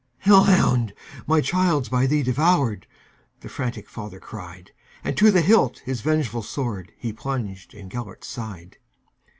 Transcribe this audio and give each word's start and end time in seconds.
"Hell 0.17 0.45
hound! 0.45 0.95
my 1.27 1.39
child 1.41 1.85
's 1.85 1.89
by 1.89 2.07
thee 2.07 2.23
devoured,"The 2.23 3.47
frantic 3.49 3.87
father 3.87 4.19
cried; 4.19 4.71
And 5.03 5.15
to 5.15 5.29
the 5.29 5.41
hilt 5.41 5.83
his 5.85 6.01
vengeful 6.01 6.41
swordHe 6.41 7.15
plunged 7.15 7.75
in 7.75 7.87
Gêlert's 7.87 8.25
side. 8.25 8.77